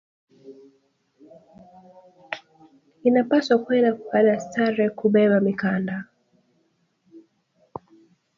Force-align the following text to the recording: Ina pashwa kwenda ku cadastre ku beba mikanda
Ina 3.07 3.21
pashwa 3.29 3.55
kwenda 3.63 3.89
ku 3.97 4.03
cadastre 4.11 4.83
ku 4.97 5.05
beba 5.13 5.37
mikanda 5.47 5.95